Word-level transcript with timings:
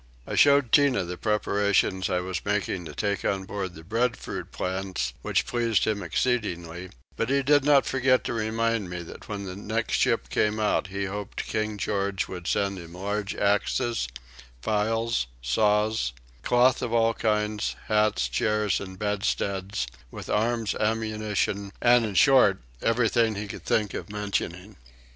I 0.25 0.33
showed 0.33 0.71
Tinah 0.71 1.05
the 1.07 1.15
preparations 1.15 2.09
I 2.09 2.21
was 2.21 2.43
making 2.43 2.85
to 2.85 2.95
take 2.95 3.23
on 3.23 3.43
board 3.45 3.75
the 3.75 3.83
breadfruit 3.83 4.51
plants 4.51 5.13
which 5.21 5.45
pleased 5.45 5.85
him 5.85 6.01
exceedingly, 6.01 6.89
but 7.15 7.29
he 7.29 7.43
did 7.43 7.63
not 7.63 7.85
forget 7.85 8.23
to 8.23 8.33
remind 8.33 8.89
me 8.89 9.03
that 9.03 9.29
when 9.29 9.43
the 9.45 9.55
next 9.55 9.93
ship 9.97 10.29
came 10.29 10.59
out 10.59 10.87
he 10.87 11.05
hoped 11.05 11.45
King 11.45 11.77
George 11.77 12.27
would 12.27 12.47
send 12.47 12.79
him 12.79 12.93
large 12.95 13.35
axes, 13.35 14.07
files, 14.59 15.27
saws, 15.39 16.13
cloth 16.41 16.81
of 16.81 16.91
all 16.91 17.13
kinds, 17.13 17.75
hats, 17.85 18.27
chairs, 18.27 18.79
and 18.79 18.97
bedsteads, 18.97 19.85
with 20.09 20.31
arms, 20.31 20.73
ammunition, 20.79 21.71
and 21.79 22.05
in 22.05 22.15
short 22.15 22.59
everything 22.81 23.35
he 23.35 23.47
could 23.47 23.65
think 23.65 23.93
of 23.93 24.09
mentioning. 24.11 24.77